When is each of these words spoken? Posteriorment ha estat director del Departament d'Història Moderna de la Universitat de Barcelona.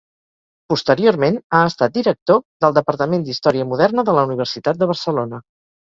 Posteriorment 0.71 1.37
ha 1.59 1.59
estat 1.73 1.95
director 1.99 2.41
del 2.67 2.75
Departament 2.81 3.29
d'Història 3.31 3.71
Moderna 3.75 4.09
de 4.13 4.21
la 4.21 4.29
Universitat 4.33 4.85
de 4.85 4.93
Barcelona. 4.97 5.47